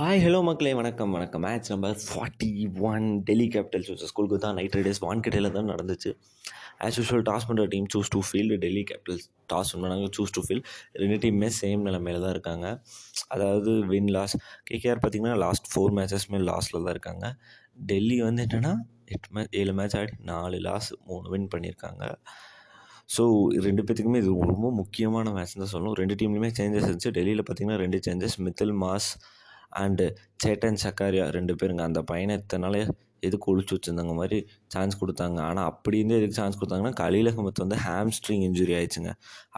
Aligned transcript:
Hi 0.00 0.20
hello 0.24 0.38
மக்களே 0.48 0.70
வணக்கம் 0.78 1.10
வணக்கம். 1.14 1.42
Match 1.46 1.66
number 1.72 1.96
forty 2.10 2.48
one 2.90 3.06
Delhi 3.26 3.46
Capitals 3.54 4.04
ஸ்கூலுக்கு 4.10 4.36
தான் 4.44 4.54
நைட் 4.58 4.76
ரைடர்ஸ் 4.76 5.00
வான்கடையில் 5.04 5.48
தான் 5.56 5.68
நடந்துச்சு. 5.72 6.10
ஆஸ் 6.84 6.96
யூஷுவல் 6.98 7.24
டாஸ் 7.26 7.46
பண்ணுற 7.48 7.64
team 7.74 7.88
choose 7.94 8.10
to 8.14 8.20
field 8.28 8.56
Delhi 8.62 8.82
Capitals 8.90 9.26
toss 9.52 9.72
பண்ணாங்க 9.74 10.06
சூஸ் 10.18 10.32
டூ 10.36 10.42
ஃபீல்டு 10.46 10.62
ரெண்டு 11.02 11.18
டீமுமே 11.24 11.50
சேம் 11.58 11.82
நிலமையில 11.88 12.22
தான் 12.24 12.32
இருக்காங்க. 12.36 12.68
அதாவது 13.34 13.74
வின் 13.90 14.08
லாஸ் 14.16 14.36
கேகேஆர் 14.70 15.02
பார்த்திங்கன்னா 15.02 15.36
லாஸ்ட் 15.44 15.68
ஃபோர் 15.72 15.92
மேட்சஸ்மே 15.98 16.40
லாஸ்டில் 16.50 16.80
தான் 16.86 16.94
இருக்காங்க. 16.96 17.24
டெல்லி 17.92 18.18
வந்து 18.28 18.46
என்னென்னா 18.46 18.72
எட்டு 19.16 19.30
மேட்ச் 19.36 19.52
ஏழு 19.60 19.74
மேட்ச் 19.80 19.98
ஆடி 20.00 20.16
நாலு 20.32 20.60
லாஸ் 20.68 20.90
மூணு 21.10 21.28
வின் 21.34 21.46
பண்ணியிருக்காங்க. 21.56 22.02
ஸோ 23.16 23.22
ரெண்டு 23.68 23.84
பேத்துக்குமே 23.84 24.24
இது 24.24 24.32
ரொம்ப 24.54 24.70
முக்கியமான 24.80 25.36
மேட்ச் 25.36 25.54
தான் 25.62 25.72
சொல்லணும். 25.76 25.98
ரெண்டு 26.02 26.16
டீம்லேயுமே 26.22 26.52
சேஞ்சஸ் 26.62 26.88
இருந்துச்சு. 26.88 27.14
டெல்லியில் 27.20 27.46
பார்த்திங்கன்னா 27.46 27.78
ரெண்டு 27.84 28.00
changes 28.08 28.38
Mitchell 28.48 28.76
Marsh 28.86 29.10
and 29.80 30.06
Chetan 30.44 30.78
Sakariya 30.84 31.24
ரெண்டு 31.36 31.54
பேருங்க. 31.60 31.82
அந்த 31.90 32.02
பையனை 32.10 32.36
எதுக்கு 33.26 33.46
ஒழிச்சு 33.52 33.74
வச்சுருந்தாங்க? 33.74 34.14
மாதிரி 34.20 34.38
சான்ஸ் 34.74 34.94
கொடுத்தாங்க. 35.00 35.38
ஆனால் 35.48 35.66
அப்படி 35.70 35.96
இருந்தே 36.00 36.16
எதுக்கு 36.20 36.36
சான்ஸ் 36.38 36.56
கொடுத்தாங்கன்னா 36.60 36.94
கலீல் 37.00 37.30
அகமத் 37.30 37.62
வந்து 37.64 37.76
ஹாம்ஸ்ட்ரிங் 37.84 38.42
இன்ஜுரி 38.46 38.72
ஆயிடுச்சுங்க. 38.78 39.10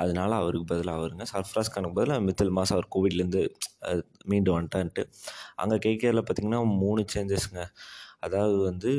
அதனால 0.02 0.30
அவருக்கு 0.42 0.66
பதிலாக 0.72 0.98
அவருங்க. 1.00 1.24
சர்ஃப்ராஸ் 1.32 1.72
கானுக்கு 1.74 1.98
பதிலாக 1.98 2.24
மித்தல் 2.28 2.52
மாதம் 2.58 2.76
அவர் 2.76 2.88
கோவிட்லேருந்து 2.96 3.42
மீண்டு 4.32 4.52
வந்துட்டான்ட்டு. 4.56 5.04
அங்கே 5.62 5.78
கேகேஆரில் 5.86 6.24
பார்த்திங்கன்னா 6.26 6.60
மூணு 6.82 7.04
சேஞ்சஸ்ங்க 7.14 7.62
அதாவது 8.26 8.58
வந்து 8.70 8.92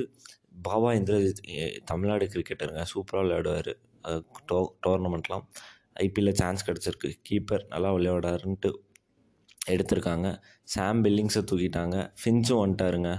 பாபா 0.68 0.90
இந்திரஜித் 1.00 1.44
தமிழ்நாடு 1.92 2.26
கிரிக்கெட்டருங்க 2.34 2.84
சூப்பராக 2.94 3.24
விளையாடுவார். 3.26 3.72
டோ 4.50 4.60
டோர்னமெண்ட்லாம் 4.86 5.46
ஐபிஎல்லில் 6.06 6.40
சான்ஸ் 6.42 6.66
கிடச்சிருக்கு. 6.70 7.12
கீப்பர் 7.30 7.64
நல்லா 7.74 7.92
விளையாடாருன்ட்டு 7.98 8.72
எடுத்திருக்காங்க. 9.74 10.28
சாம் 10.74 11.04
பில்லிங்ஸை 11.04 11.42
தூக்கிட்டாங்க. 11.52 11.98
ஃபின்ச்சும் 12.22 12.62
வந்துட்டாருங்க. 12.64 13.12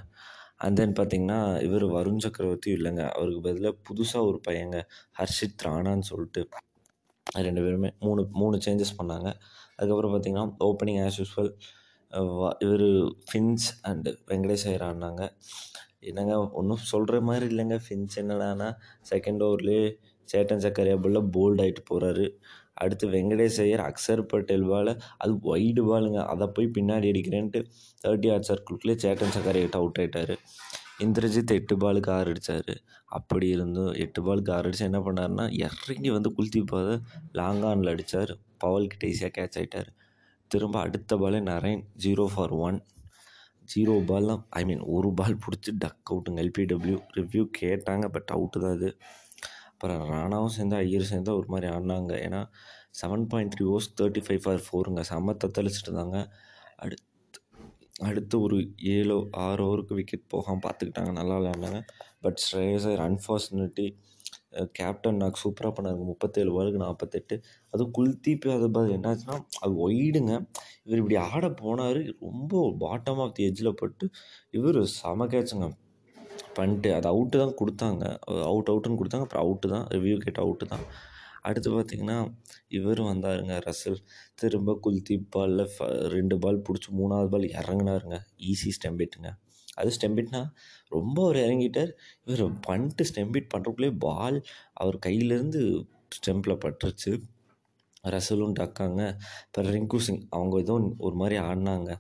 அண்ட் 0.65 0.77
தென் 0.81 0.95
பார்த்திங்கன்னா 0.99 1.39
இவர் 1.67 1.85
வருண் 1.97 2.23
சக்கரவர்த்தியும் 2.27 2.77
இல்லைங்க. 2.79 3.03
அவருக்கு 3.17 3.41
பதிலாக 3.49 3.75
புதுசாக 3.89 4.29
ஒரு 4.31 4.39
பையங்க 4.49 4.77
ஹர்ஷித் 5.19 5.65
ராணான்னு 5.67 6.07
சொல்லிட்டு. 6.11 6.43
ரெண்டு 7.47 7.63
பேருமே 7.65 7.91
மூணு 8.05 8.23
மூணு 8.41 8.57
சேஞ்சஸ் 8.67 8.97
பண்ணாங்க. 9.01 9.29
அதுக்கப்புறம் 9.77 10.13
பார்த்திங்கன்னா 10.15 10.45
ஓப்பனிங் 10.69 11.01
ஆஸ் 11.07 11.19
யூஸ்வல் 11.23 11.53
இவர் 12.65 12.87
ஃபின்ஸ் 13.29 13.67
அண்டு 13.89 14.11
வெங்கடேஷ் 14.31 14.67
ஐயர் 14.71 14.85
ஆடினாங்க 14.89 15.23
என்னங்க 16.09 16.35
ஒன்றும் 16.59 16.85
சொல்கிற 16.93 17.17
மாதிரி 17.29 17.47
இல்லைங்க. 17.53 17.77
ஃபின்ஸ் 17.87 18.17
என்னடானா 18.23 18.69
செகண்ட் 19.11 19.43
ஓவர்லேயே 19.47 19.87
சேட்டன் 20.29 20.63
சக்கரையா 20.65 20.97
பால்ல 21.05 21.21
போல்ட் 21.35 21.61
ஆகிட்டு 21.65 21.83
போகிறாரு 21.91 22.27
அடுத்து 22.77 23.07
வெங்கடேஷ் 23.09 23.61
ஐயர் 23.65 23.83
அக்சர் 23.89 24.23
பட்டேல் 24.33 24.67
பால் 24.71 24.93
அது 25.19 25.33
ஒய்டு 25.53 25.83
பாலுங்க. 25.91 26.21
அதை 26.33 26.47
போய் 26.57 26.75
பின்னாடி 26.77 27.11
அடிக்கிறேன்ட்டு 27.13 27.61
தேர்ட்டி 28.05 28.31
ஆர்ட் 28.35 28.49
சர்க்கிள்குள்ளே 28.51 28.97
சேட்டன் 29.05 29.35
சக்கரையிட்ட 29.37 29.79
அவுட் 29.83 30.01
ஆகிட்டார் 30.03 30.35
இந்திரஜித் 31.05 31.55
எட்டு 31.57 31.75
பாலுக்கு 31.77 32.11
ஆறு 32.11 32.31
அடித்தார் 32.31 32.75
அப்படி 33.19 33.47
இருந்தும் 33.49 33.93
எட்டு 34.05 34.21
பாலுக்கு 34.27 34.53
ஆறு 34.53 34.69
அடித்து 34.69 34.87
என்ன 34.89 35.01
பண்ணாருன்னா 35.01 35.45
இறங்கி 35.65 36.11
வந்து 36.11 36.31
குல்தீப் 36.37 36.75
லாங் 37.33 37.63
ஆனில் 37.63 37.93
அடித்தார் 37.93 38.33
பவல்கிட்ட 38.65 39.05
ஈஸியாக 39.13 39.33
கேட்ச் 39.39 39.59
ஆகிட்டார் 39.61 39.91
திரும்ப 40.51 40.77
அடுத்த 40.81 41.17
பாலே 41.17 41.41
Narine 41.51 41.83
zero 42.05 42.25
for 42.35 42.55
one 42.67 42.79
zero 43.73 43.95
பால்லாம் 44.11 44.43
ஐ 44.51 44.63
மீன் 44.65 44.83
ஒரு 44.95 45.09
பால் 45.13 45.41
பிடிச்சி 45.45 45.71
டக் 45.79 46.11
அவுட்டுங்க 46.11 46.41
எல்பிடபிள்யூ 46.45 46.99
ரிவ்யூ 47.17 47.45
கேட்டாங்க 47.61 48.07
பட் 48.09 48.31
அவுட்டு 48.35 48.61
தான் 48.61 48.77
அது. 48.77 48.91
அப்புறம் 49.77 50.03
ராணாவும் 50.11 50.55
சேர்ந்து 50.55 50.77
ஐயரும் 50.77 51.11
சேர்ந்து 51.11 51.31
ஒரு 51.39 51.49
மாதிரி 51.53 51.67
ஆடினாங்க. 51.73 52.13
ஏன்னா 52.27 52.41
seven 53.01 53.25
point 53.33 53.53
three 53.55 53.65
overs 53.71 53.91
thirty 53.99 54.21
five 54.27 54.43
for 54.45 54.63
ஃபோருங்க 54.67 55.03
செம்ம 55.11 55.35
தத்தளிச்சுட்டு 55.43 55.91
இருந்தாங்க. 55.91 56.19
அடுத்து 56.85 57.05
அடுத்து 58.09 58.37
ஒரு 58.47 58.57
ஏழோ 58.95 59.17
ஆறு 59.45 59.61
ஓவருக்கு 59.67 59.99
விக்கெட் 59.99 60.25
போகாமல் 60.35 60.65
பார்த்துக்கிட்டாங்க 60.65 61.13
நல்லா 61.19 61.37
விளையாண்டாங்க. 61.39 61.81
பட் 62.25 62.41
ஸ்ரேயசர் 62.47 63.03
அன்ஃபார்ச்சுனேட்லி 63.09 63.87
கேப்டன் 64.79 65.21
நாக் 65.23 65.43
சூப்பராக 65.45 65.73
பண்ணாருங்க. 65.77 66.05
முப்பத்தேழு 66.13 66.51
பாலுக்கு 66.57 66.83
நாற்பத்தெட்டு 66.85 67.37
அதுவும் 67.73 67.95
குல்தீப் 67.99 68.47
யாதவ் 68.51 68.75
பதில் 68.77 68.97
என்னாச்சுன்னா 68.99 69.37
அது 69.65 69.73
ஒய்டுங்க 69.87 70.33
இவர் 70.87 71.01
இப்படி 71.03 71.19
ஆட 71.31 71.47
போனார். 71.63 72.01
ரொம்ப 72.27 72.63
பாட்டம் 72.85 73.21
ஆஃப் 73.25 73.35
தி 73.39 73.45
எஜ்ஜில் 73.49 73.79
போட்டு 73.81 74.09
இவர் 74.59 74.81
செம 75.01 75.27
கேட்சுங்க 75.35 75.69
பண்ணிட்டு 76.59 76.91
அது 76.99 77.07
அவுட்டு 77.13 77.37
தான் 77.43 77.57
கொடுத்தாங்க. 77.61 78.05
அவுட் 78.51 78.71
அவுட்டுன்னு 78.73 79.01
கொடுத்தாங்க. 79.01 79.27
அப்புறம் 79.27 79.45
அவுட்டு 79.47 79.69
தான். 79.75 79.85
ரிவ்யூ 79.95 80.17
கேட்டு 80.25 80.43
அவுட்டு 80.45 80.67
தான். 80.73 80.85
அடுத்து 81.49 81.69
பார்த்திங்கன்னா 81.75 82.19
இவர் 82.79 83.01
வந்தாருங்க 83.11 83.57
ரசல். 83.67 83.99
திரும்ப 84.41 84.71
குல்தீப் 84.85 85.29
பாலில் 85.35 85.65
ஃப 85.75 85.89
ரெண்டு 86.15 86.37
பால் 86.45 86.65
பிடிச்சி 86.69 86.91
மூணாவது 87.01 87.29
பால் 87.35 87.47
இறங்குனாருங்க. 87.61 88.19
ஈஸி 88.51 88.71
ஸ்டெம்பிட்டுங்க 88.79 89.31
அது 89.81 89.91
ஸ்டெம்பிட்னா 89.97 90.41
ரொம்ப 90.95 91.17
அவர் 91.27 91.39
இறங்கிட்டார். 91.47 91.93
இவர் 92.27 92.43
பண்ணிட்டு 92.67 93.05
ஸ்டெம்பிட் 93.11 93.49
பண்ணுறக்குள்ளே 93.55 93.91
பால் 94.07 94.39
அவர் 94.83 94.99
கையிலேருந்து 95.07 95.63
ஸ்டெம்பில் 96.17 96.61
பட்டுருச்சு. 96.65 97.13
ரசலும் 98.15 98.57
டக்காங்க. 98.59 99.03
அப்புறம் 99.47 99.73
ரிங்கு 99.77 99.99
சிங் 100.07 100.23
அவங்க 100.37 100.57
ஏதோ 100.65 100.75
ஒரு 101.07 101.17
மாதிரி 101.21 101.37
ஆடினாங்க. 101.49 101.91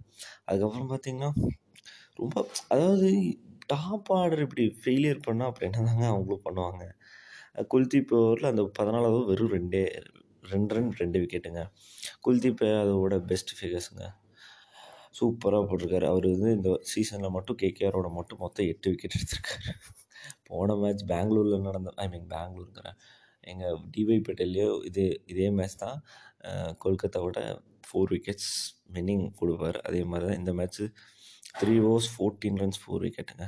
அதுக்கப்புறம் 0.48 0.90
பார்த்திங்கன்னா 0.92 1.30
ரொம்ப 2.20 2.36
அதாவது 2.74 3.08
டாப் 3.72 4.10
ஆர்டர் 4.19 4.43
இப்படி 4.47 4.65
ஃபெயிலியர் 4.82 5.25
பண்ணால் 5.27 5.49
அப்புறம் 5.50 5.69
என்ன 5.71 5.87
தாங்க 5.88 6.06
அவங்களும் 6.12 6.44
பண்ணுவாங்க? 6.47 6.84
குல்தீப் 7.72 8.12
ஓவரில் 8.19 8.50
அந்த 8.53 8.62
பதினாலாவது 8.78 9.25
வெறும் 9.31 9.53
ரெண்டே 9.56 9.82
ரெண்டு 10.53 10.75
ரன் 10.77 10.91
ரெண்டு 11.00 11.19
விக்கெட்டுங்க 11.22 11.62
குல்தீப் 12.25 12.62
அதோட 12.82 13.16
பெஸ்ட் 13.31 13.53
ஃபிகர்ஸுங்க 13.59 14.04
சூப்பராக 15.19 15.62
போட்டிருக்காரு. 15.69 16.06
அவர் 16.12 16.27
வந்து 16.34 16.50
இந்த 16.59 16.71
சீசனில் 16.93 17.34
மட்டும் 17.37 17.59
கேகேஆரோட 17.62 18.09
மட்டும் 18.19 18.43
மொத்தம் 18.44 18.69
எட்டு 18.72 18.91
விக்கெட் 18.93 19.16
எடுத்திருக்காரு. 19.19 19.72
போன 20.48 20.77
மேட்ச் 20.83 21.04
பெங்களூரில் 21.12 21.66
நடந்த 21.69 21.91
ஐ 22.04 22.06
மீன் 22.12 22.28
பெங்களூருங்கிறேன் 22.34 22.98
எங்கள் 23.53 23.81
டிவை 23.94 24.19
பட்டேல்லையோ 24.27 24.71
இதே 24.88 25.06
இதே 25.33 25.48
மேட்ச் 25.59 25.81
தான். 25.84 25.98
கொல்கத்தாவோட 26.84 27.38
ஃபோர் 27.87 28.12
விக்கெட்ஸ் 28.15 28.53
வின்னிங் 28.94 29.27
கொடுப்பார். 29.41 29.78
அதே 29.88 30.00
மாதிரி 30.10 30.27
தான் 30.28 30.41
இந்த 30.43 30.53
match 30.60 30.84
three 31.60 31.74
overs 31.88 32.10
fourteen 32.12 32.58
runs 32.62 32.80
four 32.82 33.04
விக்கெட்டுங்க 33.06 33.46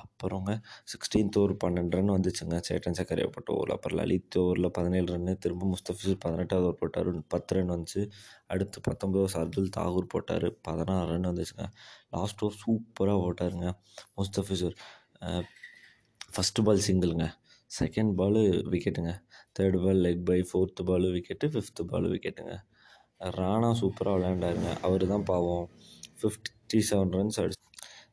அப்புறங்க 0.00 0.50
சிக்ஸ்டீன்த் 0.90 1.36
ஓவர் 1.38 1.52
பன்னெண்டு 1.62 1.96
ரன் 1.96 2.12
வந்துச்சுங்க. 2.14 2.56
சேட்டன் 2.68 2.96
சக்கரையா 2.98 3.28
போட்ட 3.34 3.50
ஓவர் 3.52 3.72
அப்புறம் 3.74 3.98
லலித் 4.00 4.38
ஓவரில் 4.42 4.68
பதினேழு 4.78 5.08
ரன்னு 5.14 5.32
திரும்ப 5.44 5.66
முஸ்தபிஸ் 5.72 6.14
பதினெட்டாவது 6.24 6.66
ஓவர் 6.68 6.78
போட்டார். 6.82 7.10
பத்து 7.34 7.54
ரன் 7.54 7.72
வந்துச்சு. 7.74 8.02
அடுத்து 8.52 8.80
பத்தொம்பது 8.88 9.36
அர்துல் 9.40 9.68
தாகூர் 9.76 10.08
போட்டார். 10.14 10.46
பதினாறு 10.68 11.06
ரன் 11.12 11.28
வந்துச்சுங்க. 11.30 11.66
லாஸ்ட் 12.16 12.42
ஓவர் 12.44 12.58
சூப்பராக 12.64 13.18
போட்டாருங்க. 13.24 13.68
முஸ்தபிசூர் 14.20 14.76
ஃபஸ்ட்டு 16.34 16.64
பால் 16.66 16.84
சிங்கிளுங்க 16.88 17.26
second 17.70 18.12
ball 18.20 18.40
விக்கெட்டுங்க 18.72 19.12
third 19.58 19.78
ball 19.84 20.00
leg 20.06 20.24
bye 20.30 20.40
fourth 20.50 20.82
ball 20.90 21.08
wicket 21.16 21.46
fifth 21.52 21.82
ball 21.92 22.08
விக்கெட்டுங்க 22.14 22.54
Rana 23.38 23.70
சூப்பராக 23.80 24.14
விளையாண்டாருங்க. 24.16 24.70
அவர் 24.86 25.04
தான் 25.12 25.26
பாவம் 25.30 25.66
சிக்ஸ்டி 26.72 26.88
செவன் 26.90 27.10
ரன்ஸ் 27.14 27.38
அடிச்சு 27.40 27.58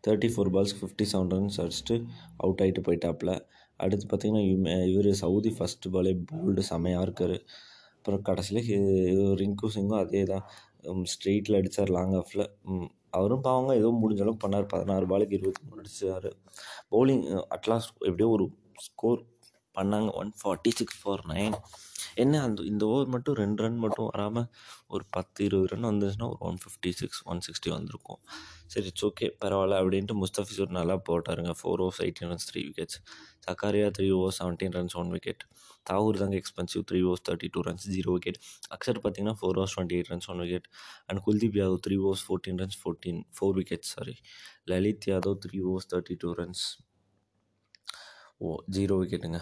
thirty 0.06 0.30
four 0.32 0.50
balls 0.54 0.74
fifty 0.78 1.06
seven 1.12 1.30
runs 1.34 1.58
அடிச்சுட்டு 1.64 1.96
அவுட் 2.44 2.62
ஆகிட்டு 2.64 2.82
போயிட்டாப்புல. 2.88 3.32
அடுத்து 3.84 4.06
பார்த்திங்கன்னா 4.12 4.74
இவர் 4.94 5.08
சவுதி 5.22 5.52
ஃபஸ்ட்டு 5.58 5.92
பாலே 5.94 6.12
போல்டு 6.32 6.64
செமையாக 6.70 7.06
இருக்கார். 7.08 7.36
அப்புறம் 7.98 8.24
கடைசியில் 8.30 9.32
ரிங்கு 9.42 9.70
சிங்கும் 9.76 10.02
அதே 10.02 10.24
தான் 10.32 10.44
ஸ்ட்ரெயிட்டில் 11.14 11.58
அடித்தார் 11.60 11.94
லாங் 11.98 12.16
ஆஃபில் 12.22 12.46
அவரும் 13.20 13.46
பாவங்க 13.48 13.72
ஏதோ 13.82 13.92
முடிஞ்ச 14.02 14.24
அளவுக்கு 14.26 14.44
பண்ணார். 14.46 14.68
பதினாறு 14.74 15.08
பாலுக்கு 15.14 15.38
இருபத்தி 15.40 15.64
மூணு 15.70 15.82
அடிச்சார். 15.84 16.30
பவுலிங் 16.94 17.24
அட்லாஸ்ட் 17.58 17.96
எப்படியோ 18.10 18.30
ஒரு 18.38 18.48
ஸ்கோர் 18.88 19.22
பண்ணாங்க. 19.80 20.10
One 20.22 20.32
forty 20.42 20.74
six 20.80 21.00
four 21.02 21.24
nine 21.34 21.58
என்ன 22.24 22.40
அந்த 22.46 22.62
இந்த 22.72 22.84
ஓவர் 22.94 23.12
மட்டும் 23.14 23.38
ரெண்டு 23.42 23.62
ரன் 23.64 23.82
மட்டும் 23.84 24.08
வராமல் 24.12 24.48
ஒரு 24.94 25.04
பத்து 25.16 25.40
இருபது 25.48 25.70
ரன் 25.72 25.88
வந்துச்சுன்னா 25.90 26.28
ஒரு 26.34 26.42
one 26.50 26.60
fifty 26.64 26.92
six 27.02 27.22
one 27.32 27.44
sixty 27.48 27.70
வந்திருக்கும். 27.76 28.22
சரி 28.74 28.88
இட்ஸ் 28.92 29.06
ஓகே 29.10 29.28
பரவாயில்ல 29.44 29.80
அப்படின்ட்டு 29.82 30.16
முஸ்தபிசூர் 30.24 30.78
நல்லா 30.80 30.96
போட்டாருங்க. 31.10 31.54
Four 31.60 31.82
overs 31.86 32.02
eighteen 32.06 32.30
runs 32.32 32.48
three 32.50 32.62
wickets 32.70 32.98
Sakariya 33.48 33.88
three 33.98 34.08
overs 34.18 34.40
seventeen 34.42 34.76
runs 34.78 34.98
one 35.02 35.12
wicket 35.16 35.44
Thakur 35.90 36.20
தாங்க 36.22 36.36
expensive 36.42 36.84
three 36.90 37.00
overs 37.08 37.24
thirty 37.28 37.48
two 37.56 37.62
runs 37.68 37.86
zero 37.96 38.12
wicket 38.18 38.40
Axar 38.76 39.00
பார்த்தீங்கன்னா 39.04 39.38
four 39.40 39.58
overs 39.60 39.76
twenty 39.76 39.98
eight 39.98 40.12
runs 40.14 40.30
one 40.34 40.42
wicket 40.44 40.68
and 41.10 41.22
Kuldeep 41.28 41.58
Yadav 41.62 41.80
three 41.88 41.98
overs 42.04 42.26
fourteen 42.28 42.60
runs 42.64 42.78
fourteen 42.82 43.22
four 43.38 43.56
wickets 43.60 43.92
sorry 43.96 44.16
Lalit 44.74 45.08
Yadav 45.12 45.40
three 45.46 45.60
overs 45.70 45.90
thirty 45.94 46.18
two 46.24 46.32
runs 46.42 46.64
o 48.42 48.50
zero 48.76 48.96
விக்கெட்டுங்க 49.00 49.40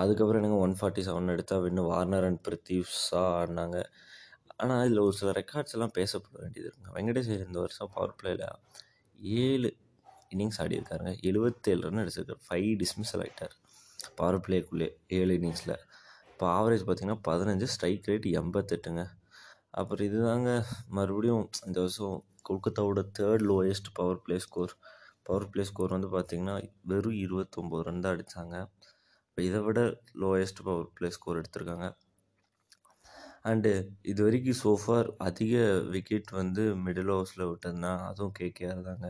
அதுக்கப்புறம் 0.00 0.38
என்னங்க 0.40 0.56
one 0.64 0.74
forty 0.78 1.02
seven 1.06 1.32
எடுத்தால் 1.34 1.66
இன்னும் 1.68 1.90
Warner 1.92 2.26
and 2.28 2.40
பிரித்திவ்ஸா 2.46 3.20
ஆடினாங்க. 3.38 3.78
ஆனால் 4.62 4.80
இதில் 4.86 5.02
ஒரு 5.06 5.14
சில 5.20 5.30
records 5.38 5.74
எல்லாம் 5.76 5.94
பேசப்பட 5.98 6.34
வேண்டியது 6.42 6.66
இருக்குங்க. 6.68 6.90
வெங்கடேஷ் 6.96 7.30
இந்த 7.46 7.58
வருஷம் 7.64 7.90
பவர் 7.94 8.14
பிளேயில் 8.20 8.44
ஏழு 9.44 9.70
இன்னிங்ஸ் 10.32 10.60
ஆடியிருக்காருங்க. 10.64 11.12
எழுபத்தேழு 11.28 11.82
ரன் 11.86 12.02
அடிச்சிருக்காரு. 12.02 12.42
ஃபைவ் 12.48 12.70
டிஸ்மிஸல் 12.82 13.22
ஆகிட்டார் 13.24 13.54
பவர் 14.18 14.42
பிளேக்குள்ளே 14.46 14.88
ஏழு 15.18 15.32
இன்னிங்ஸில் 15.38 15.76
இப்போ 16.32 16.46
ஆவரேஜ் 16.58 16.84
பார்த்திங்கன்னா 16.88 17.20
பதினஞ்சு 17.28 17.66
ஸ்ட்ரைக் 17.74 18.06
ரேட் 18.10 18.28
எண்பத்தெட்டுங்க. 18.40 19.02
அப்புறம் 19.80 20.06
இதுதாங்க 20.10 20.50
மறுபடியும் 20.98 21.44
இந்த 21.66 21.78
வருஷம் 21.84 22.18
கொல்கத்தாவோட 22.48 23.00
third 23.18 23.44
lowest 23.50 23.90
power 23.98 24.22
play 24.26 24.38
score 24.46 24.72
power 25.30 25.50
play 25.54 25.64
score 25.70 25.96
வந்து 25.96 26.10
பார்த்திங்கன்னா 26.16 26.56
வெறும் 26.92 27.18
இருபத்தொம்போது 27.24 27.84
ரன் 27.88 28.04
தான் 28.04 28.14
அடித்தாங்க 28.16 28.56
இப்போ 29.26 29.40
இதை 29.48 29.58
விட 29.66 29.80
லோயஸ்ட் 30.22 30.62
பவர் 30.68 30.88
ப்ளே 30.96 31.08
ஸ்கோர் 31.16 31.38
எடுத்திருக்காங்க. 31.40 31.86
அண்டு 33.48 33.70
இது 34.10 34.20
வரைக்கும் 34.24 34.58
சோஃபார் 34.62 35.08
அதிக 35.26 35.52
விக்கெட் 35.94 36.30
வந்து 36.38 36.62
மிடில் 36.84 37.12
ஓவர்ஸில் 37.14 37.44
விட்டதுன்னா 37.50 37.92
அதுவும் 38.08 38.34
கேகேஆர் 38.38 38.82
தாங்க. 38.88 39.08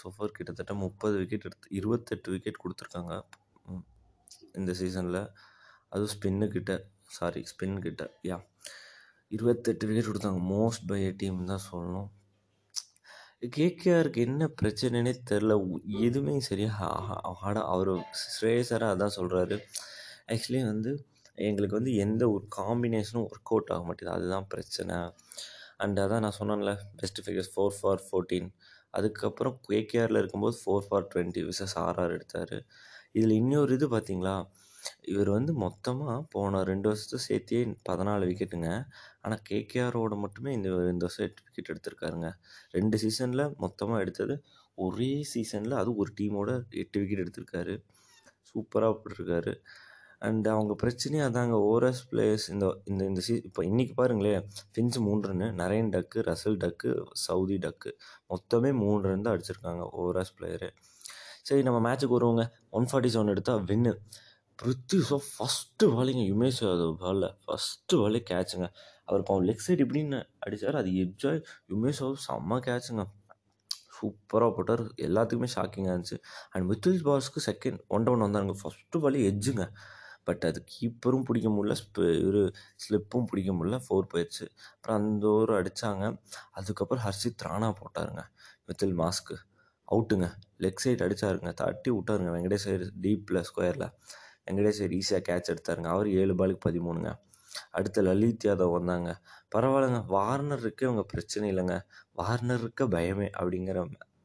சோஃபார் 0.00 0.34
கிட்டத்தட்ட 0.36 0.74
முப்பது 0.82 1.14
விக்கெட் 1.22 1.46
எடுத்து 1.48 1.72
இருபத்தெட்டு 1.78 2.34
விக்கெட் 2.34 2.62
கொடுத்துருக்காங்க. 2.64 3.14
இந்த 4.58 4.70
சீசனில் 4.80 5.20
அதுவும் 5.92 6.12
ஸ்பின்னுக்கிட்ட 6.14 6.74
சாரி 7.16 7.42
ஸ்பின் 7.52 7.82
கிட்ட 7.86 8.04
யா 8.30 8.38
இருபத்தெட்டு 9.36 9.88
விக்கெட் 9.88 10.10
கொடுத்தாங்க. 10.10 10.42
மோஸ்ட் 10.54 10.86
பை 10.92 11.00
டீம் 11.22 11.40
தான் 11.52 11.66
சொல்லணும். 11.70 12.08
கேகேஆருக்கு 13.42 14.20
என்ன 14.26 14.46
பிரச்சனைனே 14.60 15.12
தெரில 15.30 15.52
எதுவுமே 16.06 16.34
சரியாக 16.40 16.88
ஆட 17.42 17.56
அவர் 17.72 17.90
ஸ்ரேயஸராக 18.24 18.94
அதான் 18.94 19.14
சொல்கிறாரு 19.16 19.56
ஆக்சுவலி 20.32 20.60
வந்து 20.64 20.90
எங்களுக்கு 21.38 21.78
வந்து 21.78 21.92
எந்த 21.96 22.22
ஒரு 22.30 22.44
காம்பினேஷனும் 22.58 23.26
ஒர்க் 23.28 23.52
அவுட் 23.52 23.72
ஆக 23.74 23.82
மாட்டேங்குது. 23.84 24.16
அதுதான் 24.16 24.48
பிரச்சனை. 24.48 24.96
அண்ட் 25.78 25.98
அதான் 25.98 26.24
நான் 26.24 26.38
சொன்னேன்ல 26.40 26.72
best 26.96 27.20
figures 27.24 27.52
four 27.54 27.76
for 27.78 28.02
fourteen 28.06 28.48
அதுக்கப்புறம் 28.94 29.56
கேகேஆரில் 29.68 30.20
இருக்கும்போது 30.22 30.56
four 30.62 30.86
for 30.88 31.08
twenty 31.12 31.42
versus 31.48 31.76
RR 31.86 32.14
எடுத்தார். 32.16 32.56
இதில் 33.12 33.34
இன்னொரு 33.40 33.74
இது 33.74 33.88
பார்த்தீங்களா 33.88 34.36
இவர் 35.12 35.30
வந்து 35.36 35.52
மொத்தமாக 35.64 36.16
போன 36.34 36.62
ரெண்டு 36.70 36.86
வருஷத்தை 36.90 37.18
சேர்த்தியே 37.28 37.60
பதினாலு 37.88 38.24
விக்கெட்டுங்க 38.30 38.70
ஆனால் 39.24 39.42
கேகேஆரோட 39.50 40.14
மட்டுமே 40.24 40.50
இந்த 40.58 40.68
இந்த 40.92 41.02
வருஷம் 41.06 41.26
எட்டு 41.28 41.42
விக்கெட் 41.46 41.70
எடுத்திருக்காருங்க. 41.72 42.28
ரெண்டு 42.78 42.98
சீசனில் 43.02 43.44
மொத்தமாக 43.64 44.02
எடுத்தது 44.04 44.36
ஒரே 44.84 45.12
சீசனில் 45.32 45.80
அதுவும் 45.80 46.00
ஒரு 46.04 46.12
டீமோட 46.20 46.50
எட்டு 46.82 47.00
விக்கெட் 47.02 47.22
எடுத்திருக்காரு. 47.24 47.74
சூப்பராக 48.50 48.94
போட்டிருக்காரு. 49.00 49.52
அண்ட் 50.28 50.46
அவங்க 50.54 50.72
பிரச்சனையே 50.82 51.22
அதாங்க. 51.28 51.56
ஓரஸ் 51.72 52.02
பிளேயர்ஸ் 52.10 52.46
இந்த 52.54 52.66
இந்த 52.90 53.02
இந்த 53.10 53.20
சீ 53.26 53.34
இப்போ 53.48 53.60
இன்றைக்கி 53.70 53.94
பாருங்களேன் 54.00 54.42
ஃபின்ஸ் 54.74 54.98
மூணு 55.06 55.20
ரன்னு 55.30 55.48
நரேன் 55.60 55.90
டக்கு 55.94 56.18
ரசல் 56.30 56.58
டக்கு 56.64 56.90
சவுதி 57.26 57.56
டக்கு 57.66 57.90
மொத்தமே 58.32 58.72
மூணு 58.82 59.00
ரன் 59.10 59.24
தான் 59.26 59.34
அடிச்சிருக்காங்க 59.36 59.84
ஓவராஸ் 60.00 60.34
பிளேயரு 60.38 60.68
சரி 61.48 61.62
நம்ம 61.68 61.78
மேட்ச்சுக்கு 61.86 62.16
வருவோங்க. 62.18 62.44
ஒன் 62.78 62.88
ஃபார்ட்டி 62.90 63.10
செவன் 63.14 63.32
எடுத்தால் 63.34 63.64
வின்னு 63.70 63.92
பிருத்வி 64.62 64.98
ஃபஸ்ட்டு 65.26 65.86
பாலிங்க 65.94 66.22
யுமேஷ் 66.32 66.58
யாதவ் 66.60 66.94
பாலில் 66.94 67.28
ஃபஸ்ட்டு 67.44 67.98
பாலே 68.00 68.20
கேட்சுங்க 68.30 68.66
அவர் 69.04 69.20
இப்போ 69.20 69.42
லெக் 69.42 69.62
சைடு 69.66 69.82
இப்படின்னு 69.86 70.18
அடித்தார் 70.38 70.76
அது 70.76 70.90
எட்ஜாய் 71.04 71.40
யுமேஷ் 71.68 72.00
யாதவ் 72.00 72.24
செம்ம 72.28 72.58
கேட்சுங்க 72.66 73.04
சூப்பராக 73.96 74.50
போட்டார். 74.56 74.82
எல்லாத்துக்குமே 74.96 75.48
ஷாக்கிங்காக 75.54 75.94
இருந்துச்சு. 75.94 76.18
அண்ட் 76.50 76.64
மித்துல் 76.70 77.00
பாஸ்க்கு 77.08 77.40
செகண்ட் 77.46 77.80
ஒன் 77.86 78.02
டவுன் 78.02 78.20
வந்தாங்க 78.20 78.54
ஃபஸ்ட்டு 78.60 79.00
பாலே 79.02 79.22
எட்ஜுங்க 79.30 79.64
பட் 80.24 80.44
அது 80.44 80.64
கீப்பரும் 80.72 81.22
பிடிக்க 81.22 81.48
முடியல. 81.48 81.74
ஸ்ப 81.82 82.26
ஒரு 82.26 82.52
ஸ்லிப்பும் 82.76 83.24
பிடிக்க 83.24 83.52
முடியல. 83.52 83.80
ஃபோர் 83.88 84.10
போயிடுச்சு. 84.12 84.46
அப்புறம் 84.74 84.96
அந்த 84.96 85.26
ஒரு 85.28 85.62
அடித்தாங்க 85.62 86.18
அதுக்கப்புறம் 86.50 87.04
ஹர்ஷித் 87.04 87.46
ராணா 87.48 87.74
போட்டாருங்க. 87.80 88.24
மித்தில் 88.68 88.96
மாஸ்க்கு 89.02 89.36
அவுட்டுங்க 89.88 90.26
லெக் 90.58 90.82
சைடு 90.84 91.02
அடித்தாருங்க 91.06 91.52
தட்டி 91.52 91.90
விட்டாருங்க. 91.90 92.32
வெங்கடேஷ் 92.36 92.66
சைடு 92.66 92.90
டீப்பில் 93.00 93.44
ஸ்கொயரில் 93.48 93.88
வெங்கடேஸ்வர் 94.46 94.94
ஈஸியாக 95.00 95.22
கேட்ச் 95.28 95.50
எடுத்தாருங்க. 95.52 95.88
அவர் 95.94 96.08
ஏழு 96.20 96.34
பாலுக்கு 96.40 96.64
பதிமூணுங்க. 96.68 97.12
அடுத்து 97.76 98.00
லலித் 98.08 98.46
யாதவ் 98.48 98.76
வந்தாங்க. 98.78 99.10
பரவாயில்லைங்க. 99.54 100.00
வார்னர் 100.16 100.62
இருக்கே 100.64 100.86
இவங்க 100.88 101.04
பிரச்சனை 101.12 101.46
இல்லைங்க. 101.52 101.76
வார்னர் 102.20 102.62
இருக்க 102.64 102.84
பயமே 102.96 103.28
அப்படிங்கிற 103.38 103.78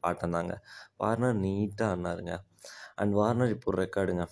ஆட்டம் 0.08 0.36
தாங்க. 0.36 0.54
வார்னர் 1.02 1.40
நீட்டாக 1.44 1.92
ஆடினாருங்க. 1.92 2.34
அண்ட் 3.00 3.14
வார்னர் 3.20 3.54
இப்போ 3.54 3.70
ஒரு 3.72 3.78
ரெக்கார்டுங்க 3.84 4.26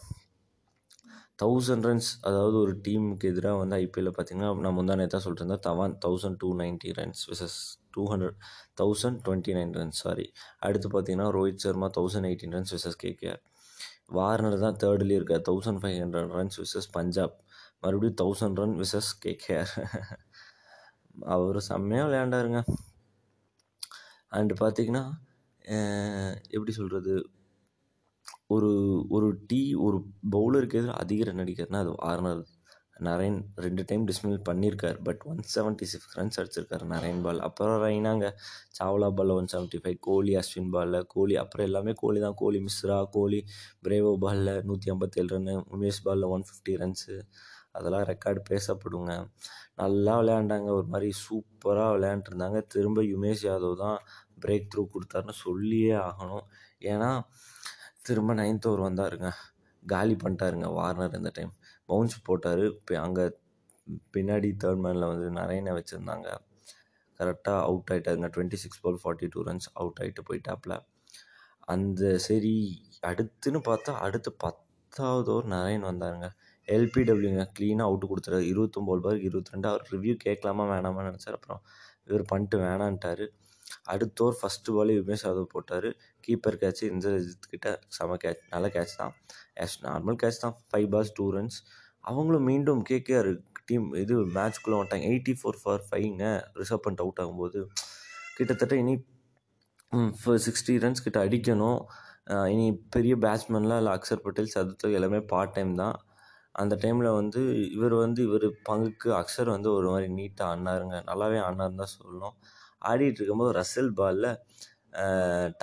தௌசண்ட் 1.42 1.86
ரன்ஸ் 1.88 2.08
அதாவது 2.28 2.56
ஒரு 2.56 2.72
டீமுக்கு 2.86 3.31
எதிராக 3.32 3.60
வந்து 3.60 3.76
ஐபிஎல்ல 3.76 4.10
பார்த்தீங்கன்னா 4.16 4.50
நான் 4.64 4.76
முந்தா 4.76 4.94
தான் 5.14 5.22
சொல்லிட்டு 5.25 5.44
இருந்தேன் 5.44 5.64
Dhawan 5.66 5.94
thousand 6.04 6.38
two 6.42 6.50
ninety 6.60 6.90
runs 6.98 7.22
versus 7.31 7.56
two 7.94 8.02
hundred 8.12 8.38
thousand 8.75 9.19
twenty 9.25 9.54
nine 9.56 9.72
runs 9.72 10.00
sorry 10.02 10.26
அடுத்து 10.66 10.88
பார்த்தீங்கன்னா 10.88 11.28
Rohit 11.38 11.64
Sharma 11.64 11.88
thousand 11.98 12.28
eighteen 12.31 12.54
runs 12.56 12.72
versus 12.72 12.98
KKR 13.04 13.42
Warner 14.09 14.56
தான் 14.65 14.79
தேர்ட்லேயும் 14.83 15.21
இருக்கார். 15.21 15.45
Thousand 15.51 15.81
five 15.83 15.99
hundred 16.03 16.35
runs 16.39 16.59
versus 16.62 16.89
Punjab 16.99 17.37
மறுபடியும் 17.85 18.19
தௌசண்ட் 18.23 18.61
ரன் 18.62 18.77
விசஸ் 18.83 19.11
கேகேஆர் 19.25 19.73
அவர் 21.35 21.59
செம்மையாக 21.71 22.06
விளையாண்டாருங்க. 22.09 22.61
And 24.39 24.55
பார்த்தீங்கன்னா 24.62 25.05
எப்படி 26.56 26.73
சொல்கிறது 26.81 27.15
ஒரு 28.55 28.71
ஒரு 29.17 29.29
டீ 29.51 29.61
ஒரு 29.87 29.99
பவுலருக்கு 30.35 30.79
எதிராக 30.81 31.03
அதிக 31.05 31.25
ரன் 31.29 31.43
அடிக்கிறதுனா 31.45 31.83
அது 31.85 31.93
வார்னர் 32.03 32.43
நரேன் 33.06 33.38
ரெண்டு 33.64 33.82
டைம் 33.88 34.02
டிஸ்மில் 34.08 34.43
பண்ணியிருக்கார் 34.49 34.99
but 35.06 35.23
one 35.31 35.41
seventy 35.55 35.87
six 35.93 36.12
runs 36.19 36.38
அடிச்சிருக்காரு 36.41 36.85
நரேன் 36.93 37.23
பால். 37.25 37.41
அப்புறம் 37.41 37.79
ரெய்னாங்க 37.85 38.26
சாவ்லா 38.79 39.08
பாலில் 39.19 39.37
one 39.38 39.50
seventy 39.52 39.79
five 39.82 39.99
Kohli 40.08 40.35
Ashwin 40.41 40.70
பாலில் 40.75 41.06
கோலி. 41.14 41.37
அப்புறம் 41.43 41.67
எல்லாமே 41.67 41.93
கோலி 42.02 42.20
தான். 42.20 42.37
கோலி 42.43 42.61
மிஸ்ரா 42.67 42.99
கோலி 43.17 43.41
பிரேவோ 43.87 44.12
பாலில் 44.25 44.62
நூற்றி 44.69 44.91
ஐம்பத்தேழு 44.94 45.29
ரன்னு 45.35 45.55
உமேஷ் 45.76 46.00
பாலில் 46.06 46.31
ஒன் 46.37 46.46
ஃபிஃப்டி 46.50 46.75
ரன்ஸு 46.82 47.17
அதெல்லாம் 47.76 48.06
ரெக்கார்டு 48.11 48.41
பேசப்படுங்க. 48.50 49.12
நல்லா 49.81 50.12
விளையாண்டாங்க. 50.20 50.69
ஒரு 50.79 50.87
மாதிரி 50.87 51.12
சூப்பராக 51.25 51.94
விளையாண்டுருந்தாங்க. 51.96 52.58
திரும்ப 52.67 53.02
யுமேஷ் 53.02 53.44
யாதவ் 53.49 53.76
தான் 53.76 53.99
பிரேக் 54.44 54.70
த்ரூ 54.73 54.85
கொடுத்தாருன்னு 54.94 55.37
சொல்லியே 55.46 55.94
ஆகணும். 56.08 56.46
ஏன்னா 56.93 57.11
திரும்ப 58.02 58.35
நைன்த் 58.35 58.67
ஓவர் 58.70 58.87
வந்தாருங்க. 58.88 59.29
காலி 59.82 60.14
பண்ணிட்டாருங்க. 60.14 60.69
வார்னர் 60.79 61.19
இந்த 61.19 61.31
டைம் 61.35 61.52
பவுன்ஸ் 61.88 62.16
போட்டார். 62.28 62.64
இப்போ 62.72 62.94
அங்கே 63.06 63.25
பின்னாடி 64.14 64.50
தேர்ட் 64.62 64.82
மேனில் 64.84 65.10
வந்து 65.12 65.28
நரேனை 65.40 65.72
வச்சுருந்தாங்க. 65.78 66.28
கரெக்டாக 67.20 67.58
out 67.69 67.90
ஆகிட்டாருங்க 67.94 68.28
twenty 68.34 68.58
six 68.62 68.82
ball 68.84 69.00
forty 69.02 69.26
two 69.34 69.42
runs 69.48 69.69
out 69.81 70.00
ஆகிட்டு 70.02 70.22
போயிட்டாப்புல. 70.28 70.75
அந்த 71.75 72.02
சரி 72.28 72.54
அடுத்துன்னு 73.10 73.60
பார்த்தா 73.69 73.92
அடுத்து 74.06 74.31
பத்தாவது 74.44 75.31
ஓவர் 75.34 75.48
நரேன் 75.54 75.86
வந்தாருங்க. 75.90 76.28
எல்பிடபிள்யூங்க 76.69 77.44
க்ளீனாக 77.56 77.88
அவுட்டு 77.88 78.06
கொடுத்துறாரு 78.10 78.44
இருபத்தொம்போது 78.52 79.00
பாருக்கு 79.06 79.28
இருபத்தி 79.31 79.54
ரெண்டு. 79.54 79.69
அவர் 79.72 79.84
ரிவ்யூ 79.94 80.14
கேட்கலாமா 80.26 80.64
வேணாமான்னு 80.72 81.10
நினச்சார். 81.10 81.36
அப்புறம் 81.38 81.62
இவர் 82.08 82.25
பண்ணிட்டு 82.32 82.56
வேணான்ட்டார். 82.66 83.25
அடுத்த 83.93 84.25
ஓவர் 84.25 84.38
ஃபஸ்ட்டு 84.40 84.75
பாலே 84.76 84.94
உமேஷ் 85.02 85.25
யாதவ் 85.26 85.49
போட்டார். 85.55 85.88
கீப்பர் 86.26 86.58
கேட்ச் 86.62 86.82
இந்த 86.93 87.08
கிட்ட 87.53 87.69
செம 87.96 88.17
கேட்ச் 88.24 88.43
நல்ல 88.55 88.67
கேட்ச் 88.77 88.94
தான். 89.00 89.15
ஆஸ் 89.65 89.77
நார்மல் 89.86 90.19
கேட்ச் 90.22 90.43
தான். 90.44 90.56
ஃபைவ் 90.70 90.89
பால்ஸ் 90.94 91.15
டூ 91.19 91.27
ரன்ஸ் 91.36 91.58
அவங்களும் 92.10 92.46
மீண்டும் 92.50 92.81
கேகேஆர் 92.91 93.31
டீம் 93.69 93.86
இது 94.03 94.15
மேட்ச்குள்ளே 94.36 94.77
வந்துட்டாங்க. 94.79 95.06
எயிட்டி 95.12 95.34
ஃபோர் 95.41 95.58
ஃபார் 95.62 95.84
ஃபைவ்ங்க 95.89 96.24
ரிசர்வ் 96.60 96.82
பண்ணிட்டு 96.86 97.05
அவுட் 97.06 97.20
ஆகும்போது 97.24 97.60
கிட்டத்தட்ட 98.39 98.74
இனி 98.82 98.94
சிக்ஸ்டி 100.46 100.74
ரன்ஸ் 100.84 101.05
கிட்ட 101.06 101.19
அடிக்கணும். 101.27 101.81
இனி 102.53 102.67
பெரிய 102.94 103.15
பேட்ஸ்மேன்லாம் 103.24 103.81
இல்லை 103.82 103.93
அக்ஷர் 103.96 104.22
பட்டேல் 104.24 104.53
சதுர்த்தக் 104.55 104.96
எல்லாமே 104.98 105.20
பார்ட் 105.32 105.55
டைம் 105.56 105.72
தான். 105.82 105.96
அந்த 106.62 106.74
டைமில் 106.82 107.10
வந்து 107.20 107.41
இவர் 107.77 107.94
வந்து 108.05 108.20
இவர் 108.29 108.46
பங்குக்கு 108.69 109.08
அக்ஷர் 109.20 109.48
வந்து 109.55 109.69
ஒரு 109.77 109.86
மாதிரி 109.93 110.08
நீட்டாக 110.19 110.50
ஆடினாருங்க 110.53 110.96
நல்லாவே 111.08 111.39
ஆடினாருன்னு 111.46 111.82
தான் 111.82 111.94
சொல்லணும். 111.96 112.36
ஆடிட்டு 112.91 113.20
இருக்கும்போது 113.20 113.53
ரசல் 113.60 113.93
பாலில் 114.00 114.31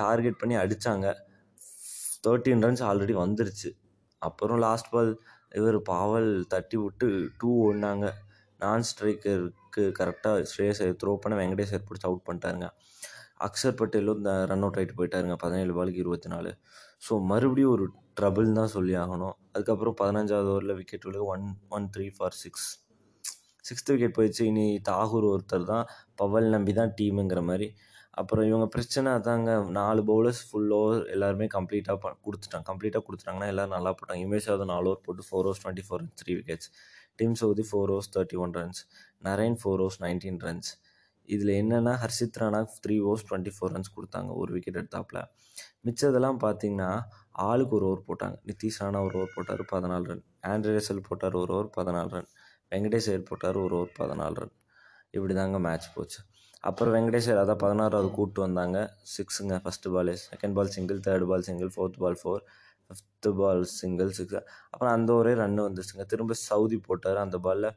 டார்கெட் 0.01 0.39
பண்ணி 0.41 0.55
அடித்தாங்க 0.63 1.07
தேர்ட்டீன் 2.25 2.63
ரன்ஸ் 2.65 2.83
ஆல்ரெடி 2.89 3.13
வந்துருச்சு. 3.23 3.69
அப்புறம் 4.21 4.59
லாஸ்ட் 4.65 4.91
பால் 4.93 5.11
இவர் 5.59 5.77
பாவல் 5.91 6.29
தட்டி 6.53 6.77
விட்டு 6.83 7.07
டூ 7.41 7.51
ஒன்னாங்க 7.69 8.07
நான் 8.63 8.85
ஸ்ட்ரைக்கருக்கு 8.89 9.83
கரெக்டாக 9.99 10.43
ஸ்ரேயஸ் 10.51 10.81
த்ரோ 11.01 11.13
பண்ண 11.23 11.35
வெங்கடேஷ் 11.39 11.73
பிடிச்சி 11.87 12.07
அவுட் 12.09 12.27
பண்ணிட்டாருங்க. 12.27 12.67
அக்ஷர் 13.47 13.77
பட்டேலும் 13.79 14.17
இந்த 14.19 14.31
ரன் 14.51 14.63
அவுட் 14.65 14.77
ஆகிட்டு 14.79 14.97
போயிட்டாருங்க. 14.99 15.35
பதினேழு 15.43 15.71
பாலுக்கு 15.77 16.03
இருபத்தி 16.03 16.29
நாலு 16.33 16.51
ஸோ 17.05 17.13
மறுபடியும் 17.31 17.73
ஒரு 17.75 17.85
ட்ரபிள் 18.19 18.57
தான் 18.59 18.71
சொல்லி 18.75 18.93
ஆகணும். 19.03 19.35
அதுக்கப்புறம் 19.53 19.95
பதினஞ்சாவது 20.01 20.49
ஓவரில் 20.53 20.77
விக்கெட் 20.79 21.07
விழுக 21.07 21.23
one 21.35 21.45
one 21.77 21.87
three 21.95 22.05
for 22.17 22.37
six 22.43 22.67
sixth 23.67 23.91
wicket 23.93 24.17
போயிடுச்சு. 24.17 24.43
இனி 24.51 24.65
தாகூர் 24.89 25.27
ஒருத்தர் 25.31 25.65
தான். 25.73 25.85
பவல் 26.21 26.49
நம்பி 26.55 26.73
தான் 26.79 26.93
டீமுங்கிற 26.99 27.41
மாதிரி. 27.49 27.67
அப்புறம் 28.21 28.45
இவங்க 28.49 28.65
பிரச்சனை 28.75 29.09
அதாங்க. 29.17 29.51
நாலு 29.79 30.01
பவுலர்ஸ் 30.09 30.41
ஃபுல் 30.47 30.71
ஓவர் 30.79 31.03
எல்லாருமே 31.15 31.45
கம்ப்ளீட்டாக 31.57 31.97
ப 32.03 32.07
கொடுத்துட்டாங்க. 32.25 32.65
கம்ப்ளீட்டாக 32.71 33.03
கொடுத்துட்டாங்கன்னா 33.07 33.49
எல்லோரும் 33.53 33.75
நல்லா 33.77 33.91
போட்டாங்க. 33.99 34.21
இமேஷ் 34.27 34.47
யாதவ் 34.49 34.71
நாலு 34.73 34.89
ஓவர் 34.91 35.03
போட்டு 35.05 35.25
four 35.27 35.45
overs 35.47 35.61
twenty 35.63 35.85
four 35.87 36.01
runs 36.01 36.17
three 36.21 36.33
wickets 36.39 36.69
Tim 37.19 37.35
Southee 37.41 37.63
four 37.69 37.91
overs 37.93 38.11
thirty 38.15 38.37
one 38.43 38.53
runs 38.59 38.81
Narine 39.27 39.57
four 39.61 39.81
overs 39.85 39.99
nineteen 40.05 40.39
runs 40.45 40.69
இதில் 41.29 41.53
என்னென்னா 41.61 41.93
Harshit 42.03 42.39
Rana 42.41 42.59
three 42.85 42.95
overs 43.07 43.25
twenty 43.29 43.51
four 43.55 43.73
runs 43.75 43.91
கொடுத்தாங்க. 43.97 44.29
ஒரு 44.41 44.51
விக்கெட் 44.55 44.79
எடுத்தாப்புல. 44.81 45.19
மிச்சதெல்லாம் 45.87 46.39
பார்த்தீங்கன்னா 46.45 46.91
ஆளுக்கு 47.47 47.75
ஒரு 47.79 47.85
ஓவர் 47.89 48.05
போட்டாங்க. 48.09 48.35
நிதிஷ் 48.49 48.79
ராணா 48.83 49.01
ஒரு 49.07 49.15
ஓவர் 49.19 49.35
போட்டார் 49.35 49.63
பதினாலு 49.73 50.07
ரன் 50.11 50.23
ஆண்ட்ரே 50.51 50.73
ரசல் 50.77 51.05
போட்டார் 51.09 51.37
ஒரு 51.43 51.53
ஓவர் 51.57 51.69
பதினாலு 51.77 52.11
ரன் 52.17 52.29
வெங்கடேஷ் 52.71 53.07
ஐயர் 53.11 53.29
போட்டார் 53.29 53.57
ஒரு 53.63 53.75
ஓவர் 53.77 53.95
பதினாலு 53.99 54.37
ரன். 54.41 54.53
இப்படி 55.15 55.33
தாங்க 55.39 55.57
மேட்ச் 55.67 55.87
போச்சு. 55.95 56.19
அப்புறம் 56.69 56.93
வெங்கடேஷர் 56.95 57.39
அதான் 57.43 57.61
பதினாறாவது 57.63 58.09
கூப்பிட்டு 58.17 58.41
வந்தாங்க. 58.45 58.77
சிக்ஸுங்க 59.13 59.55
first 59.63 59.91
ball 59.95 60.11
second 60.25 60.55
ball 60.57 60.73
single 60.75 60.99
third 61.07 61.25
ball 61.31 61.45
single 61.47 61.71
fourth 61.75 61.97
ball 62.03 62.19
four 62.21 62.43
fifth 62.87 63.29
ball 63.39 63.63
single 63.79 64.11
six 64.17 64.37
அப்புறம் 64.71 64.93
அந்த 64.97 65.11
ஒரே 65.21 65.33
ரன் 65.41 65.59
வந்துச்சுங்க. 65.67 66.05
திரும்ப 66.13 66.37
சவுதி 66.49 66.77
போட்டார். 66.87 67.19
அந்த 67.25 67.37
பாலில் 67.47 67.69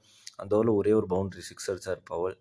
அந்த 0.42 0.52
ஓவரில் 0.58 0.78
ஒரே 0.80 0.92
ஒரு 1.00 1.06
பவுண்ட்ரி 1.14 1.42
சிக்ஸ் 1.48 1.68
அடிச்சார் 1.72 2.00
பவல். 2.12 2.36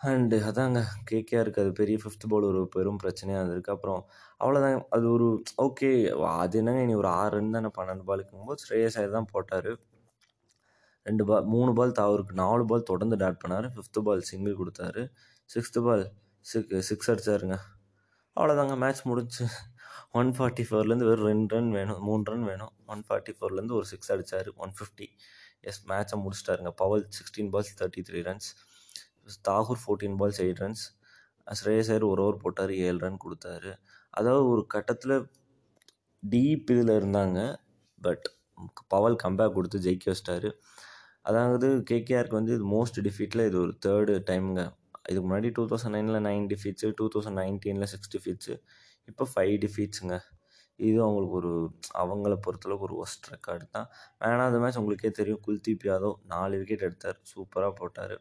அண்டு 0.00 0.36
அதாங்க 0.48 0.80
கேகேஆருக்கு 1.10 1.62
அது 1.64 1.72
பெரிய 1.80 1.96
ஃபிஃப்த் 2.02 2.26
பால் 2.32 2.46
ஒரு 2.50 2.60
பெரும் 2.74 3.00
பிரச்சனையாக 3.02 3.40
இருந்திருக்கு. 3.40 3.74
அப்புறம் 3.76 4.00
அவ்வளோதாங்க 4.42 4.78
அது 4.96 5.06
ஒரு 5.16 5.26
ஓகே 5.66 5.90
அது 6.42 6.58
என்னங்க 6.60 6.82
இனி 6.86 6.94
ஒரு 7.02 7.10
ஆறு 7.20 7.32
ரன் 7.36 7.54
தானே 7.56 7.70
பன்னெண்டு 7.78 8.06
பாலுக்கும் 8.10 8.48
போது 8.50 8.62
ஸ்ரேயஸ் 8.66 8.98
ஐயர் 9.00 9.16
தான் 9.18 9.30
போட்டார். 9.34 9.70
ரெண்டு 11.06 11.24
பால் 11.28 11.46
மூணு 11.54 11.70
பால் 11.78 11.92
அவருக்கு 12.06 12.34
நாலு 12.42 12.64
பால் 12.70 12.88
தொடர்ந்து 12.90 13.16
டாட் 13.22 13.40
பண்ணார். 13.42 13.66
ஃபிஃப்த்து 13.74 14.00
பால் 14.08 14.24
சிங்கிள் 14.30 14.58
கொடுத்தாரு. 14.60 15.02
சிக்ஸ்த்து 15.54 15.82
பால் 15.86 16.04
சிக் 16.50 16.74
சிக்ஸ் 16.88 17.10
அடிச்சாருங்க. 17.12 17.56
அவ்வளோதாங்க 18.36 18.74
மேட்ச் 18.82 19.02
முடிஞ்சு. 19.10 19.44
ஒன் 20.18 20.30
ஃபார்ட்டி 20.36 20.64
ஃபோர்லேருந்து 20.68 21.08
வெறும் 21.08 21.28
ரெண்டு 21.30 21.54
ரன் 21.54 21.70
வேணும் 21.78 22.00
மூணு 22.08 22.22
ரன் 22.30 22.46
வேணும். 22.50 22.72
ஒன் 22.92 23.02
ஃபார்ட்டி 23.08 23.32
ஃபோர்லேருந்து 23.36 23.76
ஒரு 23.78 23.86
சிக்ஸ் 23.92 24.10
அடித்தார் 24.14 24.48
ஒன் 24.64 24.72
ஃபிஃப்டி 24.78 25.08
எஸ் 25.70 25.80
மேட்சை 25.90 26.16
முடிச்சிட்டாருங்க. 26.24 26.70
Powell 26.82 27.04
sixteen 27.16 27.50
balls 27.54 27.72
thirty 27.80 28.02
three 28.08 28.20
runs 28.28 28.48
Thakur 29.48 29.80
fourteen 29.82 30.16
balls 30.20 30.40
eight 30.44 30.62
runs 30.64 30.84
Shreyas 31.60 31.90
Iyer 31.92 32.06
ஒரு 32.10 32.20
ஓவர் 32.24 32.42
போட்டார் 32.44 32.72
ஏழு 32.86 32.98
ரன் 33.04 33.22
கொடுத்தாரு. 33.24 33.70
அதாவது 34.18 34.44
ஒரு 34.52 34.62
கட்டத்தில் 34.74 35.16
டீப் 36.22 36.70
இதில் 36.74 36.94
இருந்தாங்க 37.00 37.38
பட் 37.98 38.26
பவல் 38.94 39.16
கம்பேக் 39.24 39.56
கொடுத்து 39.56 39.78
ஜெயிக்க 39.86 40.06
வச்சிட்டாரு. 40.10 40.50
அதாவது 41.24 41.68
கேகேஆருக்கு 41.90 42.38
வந்து 42.40 42.52
இது 42.58 42.66
மோஸ்ட் 42.76 42.98
டிஃபீட்டில் 43.06 43.46
இது 43.48 43.56
ஒரு 43.64 43.72
தேர்டு 43.86 44.14
டைமுங்க 44.30 44.62
இதுக்கு 45.10 45.26
முன்னாடி 45.28 45.48
டூ 45.56 45.62
தௌசண்ட் 45.70 45.94
நைனில் 45.96 46.20
நைன் 46.28 46.46
டிஃபீட்ஸு 46.52 46.88
டூ 46.98 47.06
தௌசண்ட் 47.14 47.38
நைன்டீனில் 47.42 47.90
சிக்ஸ் 47.92 48.12
டிஃபீட்ஸு 48.14 48.54
இப்போ 49.10 49.24
ஃபைவ் 49.32 49.54
டிஃபீட்ஸுங்க 49.64 50.16
இது 50.78 50.98
அவங்களுக்கு 51.06 51.36
ஒரு 51.40 51.52
அவங்கள 52.02 52.34
பொறுத்தளவுக்கு 52.44 52.86
ஒரு 52.88 52.96
ஒஸ்ட் 53.04 53.26
ரெக்கார்டு 53.32 53.64
தான். 53.76 53.88
வேணாம் 54.22 54.48
அந்த 54.50 54.58
மேட்ச் 54.62 54.78
உங்களுக்கே 54.80 55.10
தெரியும். 55.18 55.40
குல்தீப் 55.46 55.84
யாதவ் 55.88 56.14
நாலு 56.32 56.54
விக்கெட் 56.60 56.84
எடுத்தார். 56.88 57.18
சூப்பராக 57.32 57.72
போட்டார். 57.80 58.14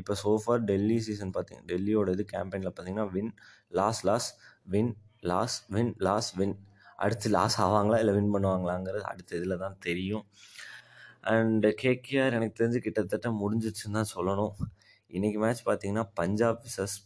இப்போ 0.00 0.14
சோஃபார் 0.22 0.62
டெல்லி 0.70 0.98
சீசன் 1.06 1.32
பார்த்திங்க 1.36 1.62
டெல்லியோட 1.72 2.10
இது 2.16 2.24
கேம்பெயினில் 2.34 2.70
பார்த்தீங்கன்னா 2.70 3.06
win 3.16 3.32
loss 3.78 4.02
loss 4.08 4.28
win 4.74 4.92
loss 5.30 5.56
win 5.74 5.92
loss 6.08 6.30
win 6.40 6.54
அடுத்து 7.04 7.28
லாஸ் 7.38 7.56
ஆவாங்களா? 7.64 7.96
இல்லை 8.02 8.14
வின் 8.18 8.32
பண்ணுவாங்களாங்கிறது 8.34 9.04
அடுத்த 9.12 9.30
இதில் 9.40 9.62
தான் 9.64 9.78
தெரியும். 9.86 10.24
அண்டு 11.32 11.68
கேகேஆர் 11.82 12.36
எனக்கு 12.38 12.58
தெரிஞ்சு 12.58 12.80
கிட்டத்தட்ட 12.84 13.28
முடிஞ்சிச்சுன்னு 13.40 13.96
தான் 13.98 14.12
சொல்லணும். 14.14 14.52
இன்றைக்கி 15.10 15.38
மேட்ச் 15.44 15.62
பார்த்தீங்கன்னா 15.68 16.04
Punjab 16.20 16.60
versus 16.66 16.96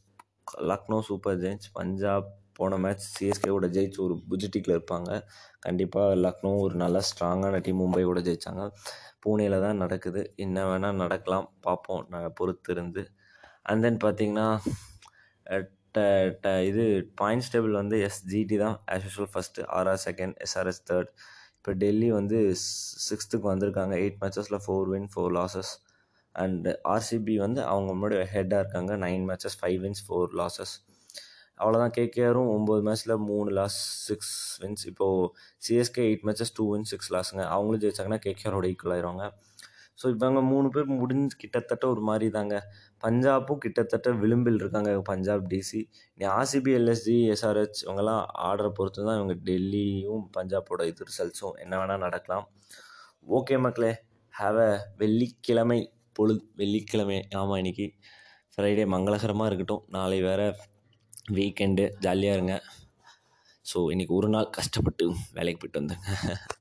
Lucknow 0.71 0.99
Super 1.09 1.39
Giants 1.43 1.71
Punjab 1.79 2.29
போன 2.59 2.79
மேட்ச் 2.85 3.05
சிஎஸ்கேவோட 3.15 3.67
ஜெயிச்சு 3.77 4.00
ஒரு 4.07 4.15
புஜிட்டிக்கில் 4.31 4.75
இருப்பாங்க. 4.77 5.11
கண்டிப்பாக 5.67 6.17
லக்னோ 6.25 6.53
ஒரு 6.65 6.77
நல்ல 6.85 6.99
ஸ்ட்ராங்கான 7.11 7.61
டீம் 7.67 7.81
மும்பையோட 7.83 8.21
ஜெயித்தாங்க 8.29 8.65
பூனேயில் 9.25 9.65
தான் 9.67 9.81
நடக்குது. 9.85 10.21
என்ன 10.45 10.59
வேணால் 10.71 11.00
நடக்கலாம். 11.03 11.49
பார்ப்போம். 11.67 12.05
நான் 12.12 12.37
பொறுத்து 12.41 12.73
இருந்து. 12.77 13.05
அண்ட் 13.71 13.85
தென் 13.87 14.00
பார்த்தீங்கன்னா 14.07 14.49
ட 15.97 16.00
ட 16.45 16.49
இது 16.71 16.83
பாயிண்ட்ஸ் 17.21 17.53
டேபிள் 17.55 17.75
வந்து 17.83 17.97
எஸ்ஜிடி 18.09 18.57
தான். 18.65 18.77
As 18.93 19.05
usual 19.07 19.33
first 19.35 19.67
RR 19.79 20.03
second 20.07 20.37
SRS 20.47 20.85
third 20.91 21.11
இப்போ 21.61 21.73
டெல்லி 21.81 22.07
வந்து 22.11 22.38
சிக்ஸ்த்துக்கு 23.07 23.47
வந்திருக்காங்க. 23.52 23.95
Eight 24.02 24.21
மேட்சஸில் 24.23 24.62
four 24.64 24.87
win 24.93 25.09
four 25.14 25.33
losses 25.38 25.73
and 26.35 26.67
RCB 26.95 27.35
வந்து 27.45 27.61
அவங்க 27.73 27.90
முன்னாடி 27.95 28.19
ஹெட்டாக 28.35 28.62
இருக்காங்க. 28.62 28.93
Nine 29.07 29.25
matches 29.31 29.59
five 29.61 29.79
wins 29.85 30.02
four 30.07 30.33
losses 30.40 30.73
அவ்வளோதான் 31.62 31.95
கேகேஆரும் 31.97 32.50
ஒம்பது 32.55 32.83
மேட்ச்சில் 32.87 33.14
மூணு 33.31 33.50
லாஸ் 33.59 33.79
சிக்ஸ் 34.07 34.33
வின்ஸ் 34.62 34.85
இப்போது 34.90 35.26
CSK 35.67 36.02
eight 36.09 36.25
matches 36.29 36.55
two 36.59 36.64
win 36.73 36.87
six 36.93 37.11
லாஸுங்க 37.14 37.43
அவங்களும் 37.55 37.83
ஜெயிச்சாங்கன்னா 37.83 38.21
கேகேஆரோட 38.26 38.67
ஈக்குவல் 38.73 38.95
ஆயிடுவாங்க 38.97 39.25
ஸோ 40.00 40.07
இவங்க 40.14 40.40
மூணு 40.50 40.69
பேர் 40.75 40.87
முடிஞ்சு 41.00 41.35
கிட்டத்தட்ட 41.42 41.85
ஒரு 41.92 42.02
மாதிரி 42.09 42.26
தாங்க 42.37 42.54
பஞ்சாப்பும் 43.02 43.61
கிட்டத்தட்ட 43.64 44.09
விளிம்பில் 44.23 44.61
இருக்காங்க. 44.61 44.90
பஞ்சாப் 45.11 45.45
டிசி 45.52 45.80
இனி 46.19 46.26
ஆர்சிபி 46.38 46.73
எல்எஸ்ஜி 46.78 47.16
எஸ்ஆர்ஹெச் 47.35 47.80
இவங்கெல்லாம் 47.85 48.23
ஆர்டரை 48.49 48.71
பொறுத்து 48.78 49.07
தான் 49.09 49.19
இவங்க 49.21 49.37
டெல்லியும் 49.49 50.25
பஞ்சாப்போட 50.37 50.87
இது 50.90 51.09
ரிசல்ட்ஸும் 51.11 51.57
என்ன 51.64 51.75
வேணால் 51.80 52.04
நடக்கலாம். 52.07 52.47
ஓகே 53.28 53.57
மக்களே 53.66 53.92
ஹாவ் 54.35 54.59
அ 54.66 54.71
வெள்ளிக்கிழமை 55.02 55.80
பொழுது 56.16 56.42
வெள்ளிக்கிழமை 56.61 57.19
ஆமாம் 57.40 57.61
இன்றைக்கி 57.62 57.87
ஃப்ரைடே 58.54 58.85
மங்களகரமாக 58.95 59.50
இருக்கட்டும். 59.50 59.85
நாளை 59.97 60.21
வேறு 60.28 60.49
வீக்கெண்டு 61.37 61.85
ஜாலியாக 62.07 62.37
இருங்க. 62.38 62.54
ஸோ 63.66 63.78
இன்றைக்கி 63.95 64.14
ஒரு 64.21 64.30
நாள் 64.37 64.54
கஷ்டப்பட்டு 64.59 65.07
வேலைக்கு 65.38 65.61
போயிட்டு 65.62 65.83
வந்தேங்க 65.83 66.07